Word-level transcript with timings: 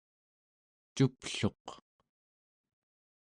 cupluq 0.95 1.65